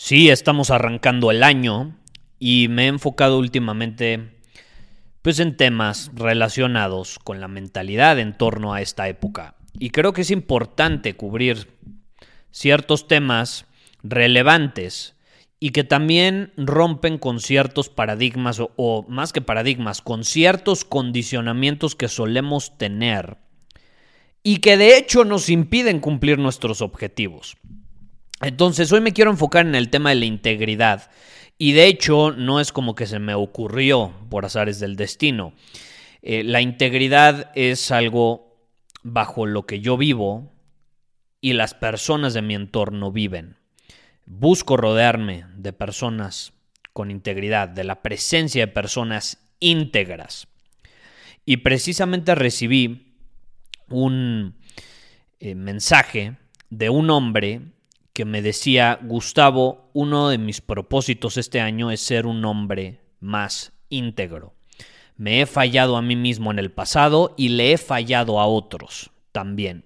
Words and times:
Sí, 0.00 0.30
estamos 0.30 0.70
arrancando 0.70 1.32
el 1.32 1.42
año 1.42 1.96
y 2.38 2.68
me 2.68 2.84
he 2.84 2.86
enfocado 2.86 3.36
últimamente 3.36 4.30
pues 5.22 5.40
en 5.40 5.56
temas 5.56 6.12
relacionados 6.14 7.18
con 7.18 7.40
la 7.40 7.48
mentalidad 7.48 8.20
en 8.20 8.38
torno 8.38 8.72
a 8.72 8.80
esta 8.80 9.08
época. 9.08 9.56
Y 9.76 9.90
creo 9.90 10.12
que 10.12 10.20
es 10.20 10.30
importante 10.30 11.14
cubrir 11.14 11.76
ciertos 12.52 13.08
temas 13.08 13.66
relevantes 14.04 15.16
y 15.58 15.70
que 15.70 15.82
también 15.82 16.52
rompen 16.56 17.18
con 17.18 17.40
ciertos 17.40 17.88
paradigmas 17.88 18.60
o, 18.60 18.70
o, 18.76 19.04
más 19.08 19.32
que 19.32 19.40
paradigmas, 19.40 20.00
con 20.00 20.22
ciertos 20.22 20.84
condicionamientos 20.84 21.96
que 21.96 22.06
solemos 22.06 22.78
tener 22.78 23.38
y 24.44 24.58
que 24.58 24.76
de 24.76 24.96
hecho 24.96 25.24
nos 25.24 25.48
impiden 25.48 25.98
cumplir 25.98 26.38
nuestros 26.38 26.82
objetivos. 26.82 27.56
Entonces, 28.40 28.92
hoy 28.92 29.00
me 29.00 29.12
quiero 29.12 29.30
enfocar 29.30 29.66
en 29.66 29.74
el 29.74 29.90
tema 29.90 30.10
de 30.10 30.16
la 30.16 30.26
integridad. 30.26 31.10
Y 31.58 31.72
de 31.72 31.86
hecho, 31.86 32.30
no 32.30 32.60
es 32.60 32.72
como 32.72 32.94
que 32.94 33.06
se 33.06 33.18
me 33.18 33.34
ocurrió 33.34 34.12
por 34.30 34.44
azares 34.44 34.78
del 34.78 34.94
destino. 34.94 35.54
Eh, 36.22 36.44
la 36.44 36.60
integridad 36.60 37.50
es 37.56 37.90
algo 37.90 38.56
bajo 39.02 39.46
lo 39.46 39.66
que 39.66 39.80
yo 39.80 39.96
vivo 39.96 40.52
y 41.40 41.52
las 41.54 41.74
personas 41.74 42.34
de 42.34 42.42
mi 42.42 42.54
entorno 42.54 43.10
viven. 43.10 43.56
Busco 44.24 44.76
rodearme 44.76 45.46
de 45.56 45.72
personas 45.72 46.52
con 46.92 47.10
integridad, 47.10 47.68
de 47.68 47.84
la 47.84 48.02
presencia 48.02 48.66
de 48.66 48.72
personas 48.72 49.38
íntegras. 49.60 50.48
Y 51.44 51.58
precisamente 51.58 52.34
recibí 52.34 53.16
un 53.88 54.56
eh, 55.40 55.54
mensaje 55.54 56.36
de 56.70 56.90
un 56.90 57.10
hombre 57.10 57.62
que 58.18 58.24
me 58.24 58.42
decía, 58.42 58.98
Gustavo, 59.00 59.90
uno 59.92 60.28
de 60.28 60.38
mis 60.38 60.60
propósitos 60.60 61.36
este 61.36 61.60
año 61.60 61.92
es 61.92 62.00
ser 62.00 62.26
un 62.26 62.44
hombre 62.44 62.98
más 63.20 63.72
íntegro. 63.90 64.56
Me 65.16 65.40
he 65.40 65.46
fallado 65.46 65.96
a 65.96 66.02
mí 66.02 66.16
mismo 66.16 66.50
en 66.50 66.58
el 66.58 66.72
pasado 66.72 67.32
y 67.36 67.50
le 67.50 67.70
he 67.70 67.78
fallado 67.78 68.40
a 68.40 68.46
otros 68.48 69.12
también. 69.30 69.84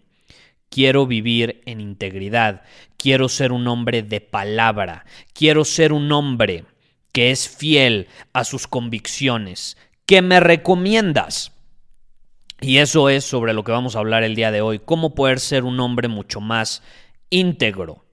Quiero 0.70 1.06
vivir 1.06 1.60
en 1.66 1.82
integridad, 1.82 2.62
quiero 2.96 3.28
ser 3.28 3.52
un 3.52 3.68
hombre 3.68 4.02
de 4.02 4.22
palabra, 4.22 5.04
quiero 5.34 5.66
ser 5.66 5.92
un 5.92 6.10
hombre 6.10 6.64
que 7.12 7.32
es 7.32 7.50
fiel 7.50 8.08
a 8.32 8.44
sus 8.44 8.66
convicciones. 8.66 9.76
¿Qué 10.06 10.22
me 10.22 10.40
recomiendas? 10.40 11.52
Y 12.62 12.78
eso 12.78 13.10
es 13.10 13.24
sobre 13.24 13.52
lo 13.52 13.62
que 13.62 13.72
vamos 13.72 13.94
a 13.94 13.98
hablar 13.98 14.22
el 14.22 14.36
día 14.36 14.50
de 14.50 14.62
hoy, 14.62 14.78
cómo 14.78 15.14
poder 15.14 15.38
ser 15.38 15.64
un 15.64 15.78
hombre 15.80 16.08
mucho 16.08 16.40
más 16.40 16.82
íntegro. 17.28 18.06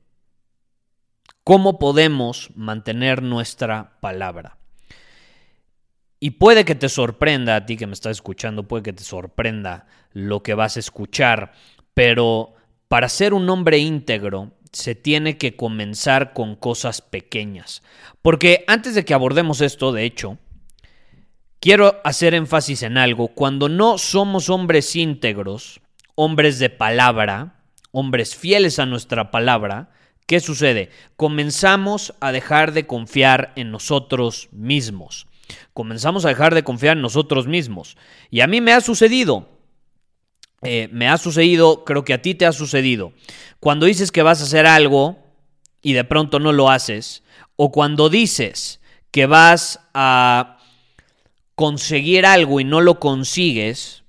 ¿Cómo 1.50 1.80
podemos 1.80 2.52
mantener 2.54 3.24
nuestra 3.24 4.00
palabra? 4.02 4.60
Y 6.20 6.30
puede 6.30 6.64
que 6.64 6.76
te 6.76 6.90
sorprenda 6.90 7.56
a 7.56 7.66
ti 7.66 7.76
que 7.76 7.88
me 7.88 7.94
estás 7.94 8.18
escuchando, 8.18 8.68
puede 8.68 8.84
que 8.84 8.94
te 8.94 9.04
sorprenda 9.04 9.88
lo 10.14 10.44
que 10.44 10.54
vas 10.54 10.78
a 10.78 10.80
escuchar, 10.80 11.54
pero 11.96 12.54
para 12.88 13.10
ser 13.10 13.34
un 13.34 13.50
hombre 13.50 13.80
íntegro 13.80 14.52
se 14.72 14.94
tiene 14.94 15.40
que 15.40 15.56
comenzar 15.56 16.34
con 16.34 16.56
cosas 16.56 17.02
pequeñas. 17.02 17.81
Porque 18.22 18.64
antes 18.68 18.94
de 18.94 19.04
que 19.04 19.16
abordemos 19.16 19.62
esto, 19.62 19.92
de 19.92 20.04
hecho, 20.04 20.38
quiero 21.60 22.00
hacer 22.04 22.36
énfasis 22.36 22.84
en 22.84 22.96
algo. 22.96 23.30
Cuando 23.30 23.70
no 23.70 23.98
somos 23.98 24.52
hombres 24.52 24.96
íntegros, 24.96 25.81
hombres 26.14 26.60
de 26.60 26.70
palabra, 26.70 27.64
hombres 27.90 28.36
fieles 28.36 28.78
a 28.78 28.86
nuestra 28.86 29.31
palabra, 29.31 29.90
¿Qué 30.30 30.40
sucede? 30.40 30.92
Comenzamos 31.16 32.14
a 32.20 32.32
dejar 32.32 32.74
de 32.74 32.86
confiar 32.86 33.52
en 33.56 33.72
nosotros 33.72 34.48
mismos. 34.52 35.26
Comenzamos 35.74 36.24
a 36.24 36.28
dejar 36.28 36.54
de 36.54 36.62
confiar 36.62 36.98
en 36.98 37.02
nosotros 37.02 37.48
mismos. 37.48 37.98
Y 38.30 38.42
a 38.42 38.46
mí 38.46 38.62
me 38.62 38.74
ha 38.74 38.80
sucedido. 38.80 39.50
Eh, 40.62 40.88
me 40.92 41.08
ha 41.10 41.18
sucedido, 41.18 41.84
creo 41.84 42.04
que 42.06 42.14
a 42.14 42.22
ti 42.22 42.36
te 42.36 42.46
ha 42.46 42.52
sucedido. 42.52 43.12
Cuando 43.60 43.88
dices 43.88 44.12
que 44.12 44.22
vas 44.22 44.40
a 44.40 44.44
hacer 44.44 44.68
algo 44.68 45.18
y 45.82 45.94
de 45.94 46.04
pronto 46.04 46.40
no 46.40 46.54
lo 46.54 46.70
haces. 46.70 47.24
O 47.56 47.72
cuando 47.72 48.08
dices 48.10 48.82
que 49.10 49.26
vas 49.26 49.80
a 49.96 50.60
conseguir 51.56 52.28
algo 52.28 52.60
y 52.60 52.66
no 52.66 52.82
lo 52.82 53.00
consigues. 53.00 54.04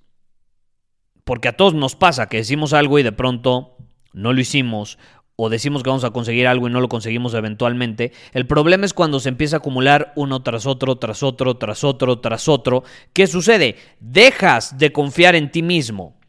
Porque 1.25 1.49
a 1.49 1.57
todos 1.57 1.73
nos 1.73 1.97
pasa 1.97 2.29
que 2.29 2.37
decimos 2.37 2.75
algo 2.75 2.99
y 2.99 3.05
de 3.05 3.13
pronto 3.13 3.79
no 4.13 4.35
lo 4.35 4.41
hicimos 4.41 4.99
o 5.43 5.49
decimos 5.49 5.83
que 5.83 5.89
vamos 5.89 6.05
a 6.05 6.11
conseguir 6.11 6.47
algo 6.47 6.69
y 6.69 6.71
no 6.71 6.83
lo 6.83 6.89
conseguimos 6.91 7.33
eventualmente. 7.33 8.13
El 8.33 8.47
problema 8.47 8.85
es 8.85 8.93
cuando 8.93 9.21
se 9.21 9.31
empieza 9.31 9.57
a 9.57 9.59
acumular 9.61 10.13
uno 10.15 10.43
tras 10.43 10.67
otro, 10.67 10.97
tras 10.97 11.23
otro, 11.23 11.57
tras 11.57 11.83
otro, 11.83 12.19
tras 12.19 12.47
otro. 12.47 12.85
¿Qué 13.15 13.27
sucede? 13.27 13.77
Dejas 14.01 14.77
de 14.77 14.93
confiar 14.93 15.35
en 15.37 15.51
ti 15.51 15.63
mismo. 15.63 16.21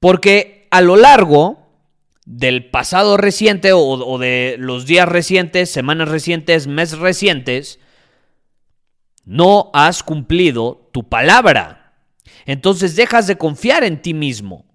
Porque 0.00 0.66
a 0.72 0.80
lo 0.80 0.96
largo 0.96 1.66
del 2.24 2.70
pasado 2.70 3.16
reciente 3.16 3.70
o, 3.72 4.18
de 4.18 4.56
los 4.58 4.84
días 4.84 5.08
recientes, 5.08 5.70
semanas 5.70 6.08
recientes, 6.08 6.66
meses 6.66 6.98
recientes, 6.98 7.78
no 9.24 9.70
has 9.72 10.02
cumplido 10.02 10.90
tu 10.92 11.08
palabra. 11.08 11.94
Entonces 12.46 12.96
dejas 12.96 13.28
de 13.28 13.38
confiar 13.38 13.84
en 13.84 14.02
ti 14.02 14.12
mismo. 14.12 14.65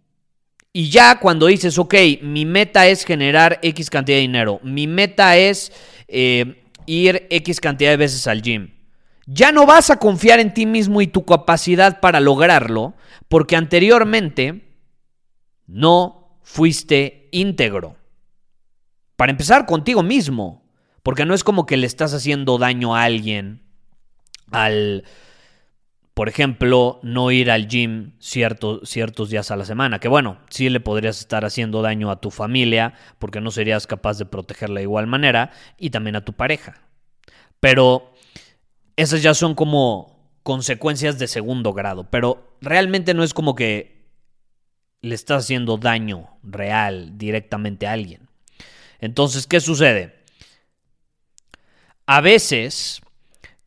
Y 0.73 0.89
ya 0.89 1.19
cuando 1.19 1.47
dices, 1.47 1.77
ok, 1.77 1.95
mi 2.21 2.45
meta 2.45 2.87
es 2.87 3.03
generar 3.03 3.59
X 3.61 3.89
cantidad 3.89 4.17
de 4.17 4.21
dinero, 4.21 4.59
mi 4.63 4.87
meta 4.87 5.35
es 5.35 5.73
eh, 6.07 6.63
ir 6.85 7.27
X 7.29 7.59
cantidad 7.59 7.91
de 7.91 7.97
veces 7.97 8.25
al 8.27 8.41
gym, 8.41 8.71
ya 9.25 9.51
no 9.51 9.65
vas 9.65 9.89
a 9.89 9.97
confiar 9.97 10.39
en 10.39 10.53
ti 10.53 10.65
mismo 10.65 11.01
y 11.01 11.07
tu 11.07 11.25
capacidad 11.25 11.99
para 11.99 12.19
lograrlo, 12.21 12.93
porque 13.27 13.55
anteriormente 13.55 14.65
no 15.67 16.37
fuiste 16.41 17.27
íntegro. 17.31 17.97
Para 19.15 19.31
empezar 19.31 19.65
contigo 19.65 20.03
mismo, 20.03 20.63
porque 21.03 21.25
no 21.25 21.33
es 21.33 21.43
como 21.43 21.65
que 21.65 21.77
le 21.77 21.87
estás 21.87 22.13
haciendo 22.13 22.57
daño 22.57 22.95
a 22.95 23.03
alguien 23.03 23.61
al 24.51 25.03
por 26.13 26.27
ejemplo, 26.27 26.99
no 27.03 27.31
ir 27.31 27.49
al 27.49 27.67
gym 27.67 28.11
ciertos 28.19 29.29
días 29.29 29.49
a 29.49 29.55
la 29.55 29.65
semana, 29.65 29.99
que 29.99 30.09
bueno, 30.09 30.39
sí 30.49 30.69
le 30.69 30.81
podrías 30.81 31.19
estar 31.19 31.45
haciendo 31.45 31.81
daño 31.81 32.11
a 32.11 32.19
tu 32.19 32.31
familia 32.31 32.95
porque 33.17 33.39
no 33.39 33.49
serías 33.49 33.87
capaz 33.87 34.17
de 34.17 34.25
protegerla 34.25 34.79
de 34.79 34.83
igual 34.83 35.07
manera 35.07 35.51
y 35.77 35.89
también 35.89 36.17
a 36.17 36.25
tu 36.25 36.33
pareja. 36.33 36.81
Pero 37.61 38.13
esas 38.97 39.23
ya 39.23 39.33
son 39.33 39.55
como 39.55 40.19
consecuencias 40.43 41.17
de 41.17 41.27
segundo 41.27 41.71
grado, 41.71 42.09
pero 42.09 42.57
realmente 42.59 43.13
no 43.13 43.23
es 43.23 43.33
como 43.33 43.55
que 43.55 44.09
le 45.01 45.15
estás 45.15 45.45
haciendo 45.45 45.77
daño 45.77 46.29
real 46.43 47.17
directamente 47.17 47.87
a 47.87 47.93
alguien. 47.93 48.27
Entonces, 48.99 49.47
¿qué 49.47 49.61
sucede? 49.61 50.23
A 52.05 52.21
veces 52.21 53.01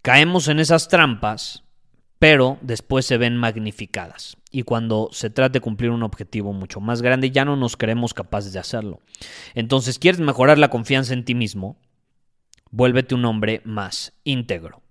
caemos 0.03 0.47
en 0.49 0.61
esas 0.61 0.89
trampas 0.89 1.64
pero 2.19 2.59
después 2.63 3.05
se 3.07 3.19
ven 3.19 3.37
magnificadas. 3.37 4.37
Y 4.51 4.63
cuando 4.63 5.09
se 5.13 5.31
trata 5.31 5.55
de 5.55 5.61
cumplir 5.61 5.91
un 5.91 6.03
objetivo 6.03 6.53
mucho 6.53 6.81
más 6.81 7.03
grande, 7.03 7.31
ya 7.31 7.45
no 7.45 7.57
nos 7.57 7.77
creemos 7.77 8.15
capaces 8.15 8.53
de 8.53 8.61
hacerlo. 8.61 9.01
Entonces, 9.55 9.99
¿quieres 9.99 10.21
mejorar 10.21 10.59
la 10.59 10.71
confianza 10.71 11.13
en 11.13 11.25
ti 11.25 11.35
mismo? 11.35 11.77
Vuélvete 12.71 13.15
un 13.15 13.25
hombre 13.25 13.61
más 13.65 14.13
íntegro. 14.25 14.83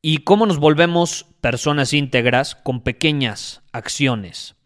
¿Y 0.00 0.18
cómo 0.18 0.46
nos 0.46 0.58
volvemos 0.58 1.26
personas 1.40 1.92
íntegras? 1.92 2.56
Con 2.56 2.82
pequeñas 2.82 3.62
acciones. 3.70 4.56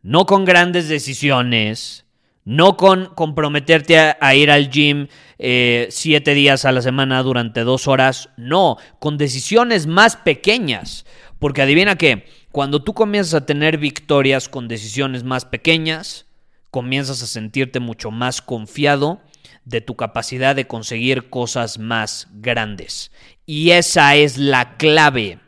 No 0.00 0.24
con 0.24 0.46
grandes 0.46 0.88
decisiones, 0.88 2.05
no 2.46 2.76
con 2.76 3.06
comprometerte 3.14 3.98
a, 3.98 4.34
ir 4.36 4.52
al 4.52 4.70
gym 4.70 5.08
eh, 5.38 5.88
siete 5.90 6.32
días 6.32 6.64
a 6.64 6.72
la 6.72 6.80
semana 6.80 7.22
durante 7.22 7.64
dos 7.64 7.88
horas, 7.88 8.30
no, 8.36 8.78
con 9.00 9.18
decisiones 9.18 9.86
más 9.86 10.16
pequeñas. 10.16 11.04
Porque 11.40 11.60
adivina 11.60 11.96
que 11.96 12.24
cuando 12.52 12.82
tú 12.82 12.94
comienzas 12.94 13.34
a 13.34 13.46
tener 13.46 13.78
victorias 13.78 14.48
con 14.48 14.68
decisiones 14.68 15.24
más 15.24 15.44
pequeñas, 15.44 16.26
comienzas 16.70 17.20
a 17.20 17.26
sentirte 17.26 17.80
mucho 17.80 18.12
más 18.12 18.40
confiado 18.40 19.20
de 19.64 19.80
tu 19.80 19.96
capacidad 19.96 20.54
de 20.54 20.68
conseguir 20.68 21.28
cosas 21.28 21.78
más 21.80 22.28
grandes. 22.32 23.10
Y 23.44 23.72
esa 23.72 24.14
es 24.14 24.38
la 24.38 24.76
clave. 24.76 25.40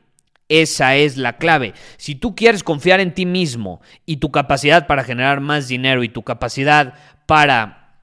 Esa 0.49 0.97
es 0.97 1.17
la 1.17 1.37
clave. 1.37 1.75
Si 1.99 2.15
tú 2.15 2.35
quieres 2.35 2.63
confiar 2.63 3.01
en 3.01 3.13
ti 3.13 3.27
mismo 3.27 3.81
y 4.07 4.17
tu 4.17 4.31
capacidad 4.31 4.87
para 4.87 5.05
generar 5.05 5.41
más 5.41 5.69
dinero 5.69 6.03
y 6.03 6.09
tu 6.09 6.23
capacidad 6.23 6.95
para 7.27 8.01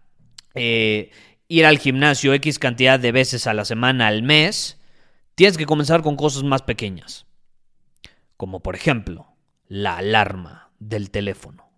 eh, 0.53 1.11
ir 1.47 1.65
al 1.65 1.79
gimnasio 1.79 2.33
X 2.33 2.59
cantidad 2.59 2.99
de 2.99 3.11
veces 3.11 3.47
a 3.47 3.53
la 3.53 3.65
semana, 3.65 4.07
al 4.07 4.21
mes, 4.21 4.79
tienes 5.33 5.57
que 5.57 5.65
comenzar 5.65 6.01
con 6.01 6.15
cosas 6.15 6.43
más 6.43 6.61
pequeñas. 6.61 7.25
Como 8.37 8.61
por 8.61 8.75
ejemplo, 8.75 9.27
la 9.67 9.97
alarma 9.97 10.69
del 10.79 11.09
teléfono. 11.09 11.69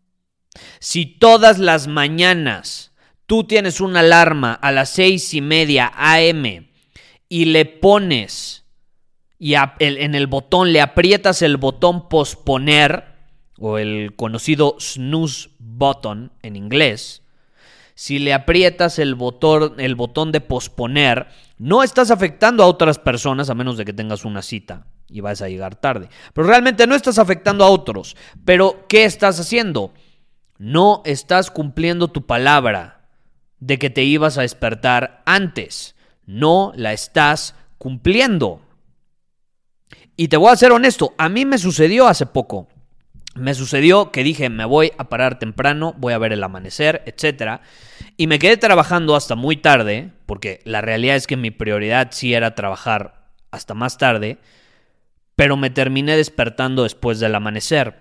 Si 0.79 1.05
todas 1.05 1.59
las 1.59 1.87
mañanas 1.87 2.91
tú 3.25 3.43
tienes 3.43 3.79
una 3.81 3.99
alarma 3.99 4.53
a 4.53 4.71
las 4.71 4.89
seis 4.89 5.33
y 5.33 5.41
media 5.41 5.91
AM 5.95 6.67
y 7.29 7.45
le 7.45 7.65
pones 7.65 8.65
y 9.39 9.55
en 9.55 10.15
el 10.15 10.27
botón 10.27 10.73
le 10.73 10.81
aprietas 10.81 11.41
el 11.41 11.57
botón 11.57 12.09
posponer 12.09 13.05
o 13.59 13.77
el 13.77 14.15
conocido 14.15 14.75
snooze 14.79 15.49
button 15.59 16.31
en 16.41 16.55
inglés, 16.55 17.23
si 17.97 18.19
le 18.19 18.33
aprietas 18.35 18.99
el 18.99 19.15
botón, 19.15 19.79
el 19.79 19.95
botón 19.95 20.31
de 20.31 20.39
posponer, 20.39 21.29
no 21.57 21.81
estás 21.81 22.11
afectando 22.11 22.63
a 22.63 22.67
otras 22.67 22.99
personas 22.99 23.49
a 23.49 23.55
menos 23.55 23.75
de 23.75 23.85
que 23.85 23.93
tengas 23.93 24.23
una 24.23 24.43
cita 24.43 24.85
y 25.09 25.21
vas 25.21 25.41
a 25.41 25.49
llegar 25.49 25.75
tarde. 25.75 26.09
Pero 26.33 26.47
realmente 26.47 26.85
no 26.85 26.93
estás 26.93 27.17
afectando 27.17 27.63
a 27.63 27.69
otros. 27.69 28.15
Pero 28.45 28.85
¿qué 28.87 29.05
estás 29.05 29.39
haciendo? 29.39 29.93
No 30.59 31.01
estás 31.05 31.49
cumpliendo 31.49 32.09
tu 32.09 32.27
palabra 32.27 33.07
de 33.59 33.79
que 33.79 33.89
te 33.89 34.03
ibas 34.03 34.37
a 34.37 34.41
despertar 34.41 35.23
antes. 35.25 35.95
No 36.27 36.73
la 36.75 36.93
estás 36.93 37.55
cumpliendo. 37.79 38.61
Y 40.19 40.29
te 40.29 40.37
voy 40.37 40.51
a 40.51 40.55
ser 40.55 40.71
honesto, 40.71 41.13
a 41.19 41.29
mí 41.29 41.45
me 41.45 41.59
sucedió 41.59 42.07
hace 42.07 42.25
poco. 42.25 42.67
Me 43.35 43.53
sucedió 43.53 44.11
que 44.11 44.23
dije, 44.23 44.49
me 44.49 44.65
voy 44.65 44.91
a 44.97 45.09
parar 45.09 45.37
temprano, 45.37 45.93
voy 45.99 46.13
a 46.13 46.17
ver 46.17 46.33
el 46.33 46.43
amanecer, 46.43 47.03
etc. 47.05 47.61
Y 48.17 48.25
me 48.25 48.39
quedé 48.39 48.57
trabajando 48.57 49.15
hasta 49.15 49.35
muy 49.35 49.57
tarde, 49.57 50.11
porque 50.25 50.59
la 50.63 50.81
realidad 50.81 51.15
es 51.15 51.27
que 51.27 51.37
mi 51.37 51.51
prioridad 51.51 52.09
sí 52.11 52.33
era 52.33 52.55
trabajar 52.55 53.27
hasta 53.51 53.75
más 53.75 53.99
tarde, 53.99 54.39
pero 55.35 55.55
me 55.55 55.69
terminé 55.69 56.17
despertando 56.17 56.81
después 56.81 57.19
del 57.19 57.35
amanecer. 57.35 57.99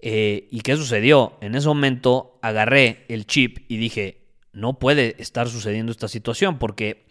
Eh, 0.00 0.48
¿Y 0.50 0.62
qué 0.62 0.74
sucedió? 0.76 1.36
En 1.42 1.54
ese 1.54 1.68
momento 1.68 2.38
agarré 2.40 3.04
el 3.10 3.26
chip 3.26 3.58
y 3.68 3.76
dije, 3.76 4.22
no 4.54 4.78
puede 4.78 5.16
estar 5.18 5.50
sucediendo 5.50 5.92
esta 5.92 6.08
situación 6.08 6.58
porque 6.58 7.04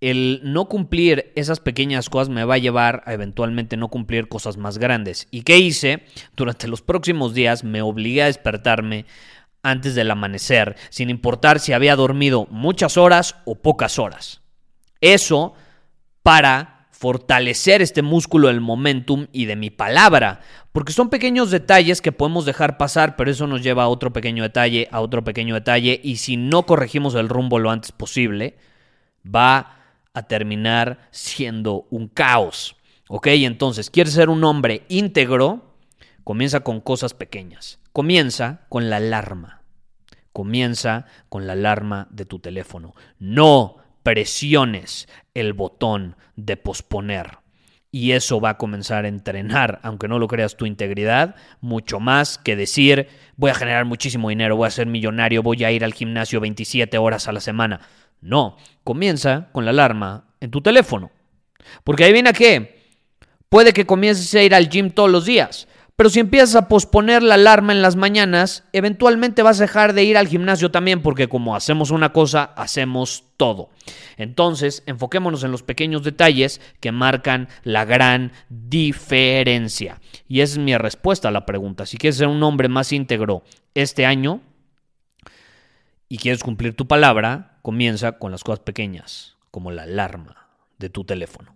el 0.00 0.40
no 0.44 0.68
cumplir 0.68 1.32
esas 1.34 1.60
pequeñas 1.60 2.08
cosas 2.08 2.28
me 2.28 2.44
va 2.44 2.54
a 2.54 2.58
llevar 2.58 3.02
a 3.06 3.14
eventualmente 3.14 3.76
no 3.76 3.88
cumplir 3.88 4.28
cosas 4.28 4.56
más 4.56 4.78
grandes. 4.78 5.26
¿Y 5.30 5.42
qué 5.42 5.58
hice? 5.58 6.04
Durante 6.36 6.68
los 6.68 6.82
próximos 6.82 7.34
días 7.34 7.64
me 7.64 7.82
obligué 7.82 8.22
a 8.22 8.26
despertarme 8.26 9.06
antes 9.62 9.94
del 9.94 10.10
amanecer, 10.10 10.76
sin 10.88 11.10
importar 11.10 11.58
si 11.58 11.72
había 11.72 11.96
dormido 11.96 12.46
muchas 12.50 12.96
horas 12.96 13.36
o 13.44 13.56
pocas 13.56 13.98
horas. 13.98 14.40
Eso 15.00 15.54
para 16.22 16.78
fortalecer 16.90 17.80
este 17.80 18.02
músculo 18.02 18.48
del 18.48 18.60
momentum 18.60 19.28
y 19.32 19.44
de 19.44 19.54
mi 19.54 19.70
palabra, 19.70 20.40
porque 20.72 20.92
son 20.92 21.10
pequeños 21.10 21.50
detalles 21.50 22.00
que 22.00 22.10
podemos 22.10 22.44
dejar 22.44 22.76
pasar, 22.76 23.14
pero 23.14 23.30
eso 23.30 23.46
nos 23.46 23.62
lleva 23.62 23.84
a 23.84 23.88
otro 23.88 24.12
pequeño 24.12 24.42
detalle, 24.42 24.88
a 24.90 25.00
otro 25.00 25.22
pequeño 25.22 25.54
detalle, 25.54 26.00
y 26.02 26.16
si 26.16 26.36
no 26.36 26.66
corregimos 26.66 27.14
el 27.14 27.28
rumbo 27.28 27.60
lo 27.60 27.70
antes 27.70 27.92
posible, 27.92 28.56
va 29.24 29.58
a 29.58 29.77
terminar 30.26 31.08
siendo 31.10 31.86
un 31.90 32.08
caos. 32.08 32.76
¿Ok? 33.08 33.28
Entonces, 33.28 33.90
¿quieres 33.90 34.14
ser 34.14 34.28
un 34.28 34.44
hombre 34.44 34.84
íntegro? 34.88 35.74
Comienza 36.24 36.60
con 36.60 36.80
cosas 36.80 37.14
pequeñas. 37.14 37.80
Comienza 37.92 38.66
con 38.68 38.90
la 38.90 38.96
alarma. 38.96 39.62
Comienza 40.32 41.06
con 41.28 41.46
la 41.46 41.54
alarma 41.54 42.06
de 42.10 42.26
tu 42.26 42.38
teléfono. 42.38 42.94
No 43.18 43.76
presiones 44.02 45.08
el 45.34 45.52
botón 45.52 46.16
de 46.36 46.56
posponer. 46.56 47.38
Y 47.90 48.12
eso 48.12 48.38
va 48.38 48.50
a 48.50 48.58
comenzar 48.58 49.06
a 49.06 49.08
entrenar, 49.08 49.80
aunque 49.82 50.08
no 50.08 50.18
lo 50.18 50.28
creas, 50.28 50.56
tu 50.56 50.66
integridad, 50.66 51.36
mucho 51.62 52.00
más 52.00 52.36
que 52.36 52.54
decir, 52.54 53.08
voy 53.36 53.50
a 53.50 53.54
generar 53.54 53.86
muchísimo 53.86 54.28
dinero, 54.28 54.56
voy 54.56 54.66
a 54.66 54.70
ser 54.70 54.86
millonario, 54.86 55.42
voy 55.42 55.64
a 55.64 55.72
ir 55.72 55.84
al 55.84 55.94
gimnasio 55.94 56.40
27 56.40 56.98
horas 56.98 57.28
a 57.28 57.32
la 57.32 57.40
semana. 57.40 57.80
No, 58.20 58.56
comienza 58.84 59.48
con 59.52 59.64
la 59.64 59.70
alarma 59.70 60.24
en 60.40 60.50
tu 60.50 60.60
teléfono. 60.60 61.10
Porque 61.84 62.04
ahí 62.04 62.12
viene 62.12 62.30
a 62.30 62.32
qué. 62.32 62.78
Puede 63.48 63.72
que 63.72 63.86
comiences 63.86 64.34
a 64.34 64.42
ir 64.42 64.54
al 64.54 64.68
gym 64.68 64.90
todos 64.90 65.10
los 65.10 65.24
días, 65.24 65.68
pero 65.98 66.10
si 66.10 66.20
empiezas 66.20 66.54
a 66.54 66.68
posponer 66.68 67.24
la 67.24 67.34
alarma 67.34 67.72
en 67.72 67.82
las 67.82 67.96
mañanas, 67.96 68.62
eventualmente 68.72 69.42
vas 69.42 69.58
a 69.58 69.64
dejar 69.64 69.94
de 69.94 70.04
ir 70.04 70.16
al 70.16 70.28
gimnasio 70.28 70.70
también, 70.70 71.02
porque 71.02 71.28
como 71.28 71.56
hacemos 71.56 71.90
una 71.90 72.12
cosa, 72.12 72.44
hacemos 72.44 73.24
todo. 73.36 73.70
Entonces, 74.16 74.84
enfoquémonos 74.86 75.42
en 75.42 75.50
los 75.50 75.64
pequeños 75.64 76.04
detalles 76.04 76.60
que 76.78 76.92
marcan 76.92 77.48
la 77.64 77.84
gran 77.84 78.30
diferencia. 78.48 80.00
Y 80.28 80.42
esa 80.42 80.52
es 80.52 80.58
mi 80.58 80.76
respuesta 80.76 81.30
a 81.30 81.32
la 81.32 81.44
pregunta. 81.44 81.84
Si 81.84 81.96
quieres 81.96 82.18
ser 82.18 82.28
un 82.28 82.44
hombre 82.44 82.68
más 82.68 82.92
íntegro 82.92 83.42
este 83.74 84.06
año 84.06 84.40
y 86.08 86.18
quieres 86.18 86.44
cumplir 86.44 86.76
tu 86.76 86.86
palabra, 86.86 87.57
comienza 87.68 88.12
con 88.12 88.32
las 88.32 88.44
cosas 88.44 88.60
pequeñas, 88.60 89.36
como 89.50 89.70
la 89.70 89.82
alarma 89.82 90.48
de 90.78 90.88
tu 90.88 91.04
teléfono. 91.04 91.54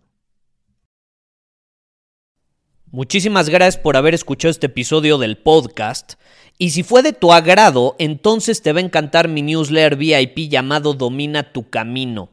Muchísimas 2.91 3.49
gracias 3.49 3.83
por 3.83 3.97
haber 3.97 4.13
escuchado 4.13 4.51
este 4.51 4.67
episodio 4.67 5.17
del 5.17 5.39
podcast. 5.39 6.17
Y 6.59 6.69
si 6.73 6.83
fue 6.83 7.01
de 7.03 7.15
tu 7.15 7.33
agrado, 7.33 7.97
entonces 7.99 8.61
te 8.61 8.75
va 8.75 8.81
a 8.81 8.83
encantar 8.83 9.29
mi 9.29 9.41
newsletter 9.41 9.97
VIP 9.97 10.51
llamado 10.51 10.93
Domina 10.93 11.51
tu 11.51 11.71
Camino. 11.71 12.29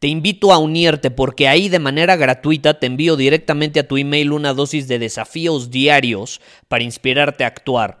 Te 0.00 0.08
invito 0.08 0.52
a 0.52 0.58
unirte 0.58 1.12
porque 1.12 1.46
ahí 1.46 1.68
de 1.68 1.78
manera 1.78 2.16
gratuita 2.16 2.80
te 2.80 2.86
envío 2.86 3.14
directamente 3.14 3.78
a 3.78 3.86
tu 3.86 3.96
email 3.96 4.32
una 4.32 4.54
dosis 4.54 4.88
de 4.88 4.98
desafíos 4.98 5.70
diarios 5.70 6.40
para 6.66 6.82
inspirarte 6.82 7.44
a 7.44 7.46
actuar. 7.46 8.00